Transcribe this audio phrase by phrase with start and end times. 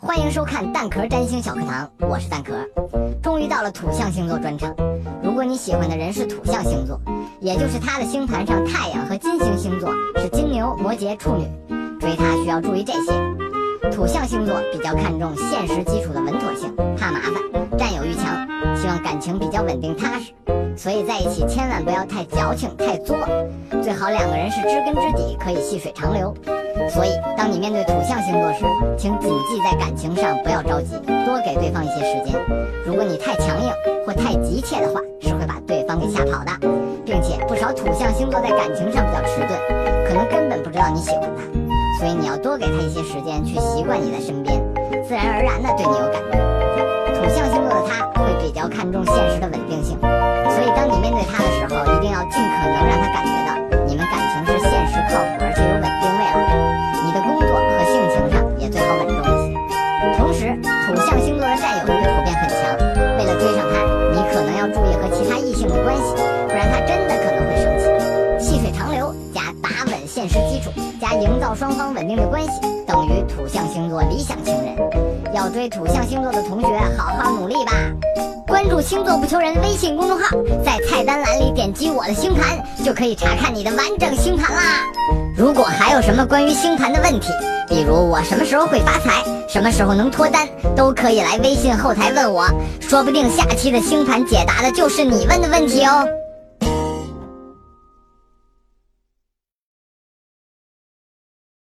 [0.00, 2.54] 欢迎收看蛋壳占星小课堂，我是蛋壳。
[3.20, 4.72] 终于到了土象星座专场。
[5.20, 7.00] 如果你喜欢的人是土象星座，
[7.40, 11.48] 也就是他的星盘上太阳和金星星座是金牛、摩羯、处女，
[11.98, 13.12] 追他需要注意这些。
[13.90, 18.46] 土象星座比较看重现实基础的稳妥性，怕麻烦，占有欲强，
[18.76, 20.32] 希望感情比较稳定踏实。
[20.76, 23.16] 所以在一起千万不要太矫情、太作，
[23.82, 26.32] 最好两个人是知根知底，可以细水长流。
[26.88, 28.64] 所以，当你面对土象星座时，
[28.96, 32.34] 请谨记在感情上不要着急，多给对方一些时间。
[32.86, 33.70] 如果你太强硬
[34.06, 36.50] 或太急切的话，是会把对方给吓跑的。
[37.04, 39.50] 并且，不少土象星座在感情上比较迟钝，
[40.06, 41.42] 可能根本不知道你喜欢他。
[41.98, 44.60] 所以，你要多给他一些时间去习惯你在身边，
[45.06, 46.36] 自然而然的对你有感觉。
[47.16, 49.98] 土象星座的他会比较看重现实的稳定性。
[50.00, 53.32] 所以，当你面对他的时候，一定要尽可能让他感觉
[69.68, 72.50] 打稳现实基础加营造双方稳定的关系，
[72.86, 74.74] 等于土象星座理想情人。
[75.34, 76.66] 要追土象星座的同学，
[76.96, 77.72] 好好努力吧！
[78.46, 84.62] 关注“星座不求人”微信公众号，在菜单栏里点击我的星盘，就可以查看你的完整星盘啦。
[85.36, 87.28] 如果还有什么关于星盘的问题，
[87.68, 92.46] 比如我什么时候会发财，什么时候能脱单，都可以来微信后台问我，
[92.80, 96.06] 说不定下期的星盘解答的就是你问的问题哦。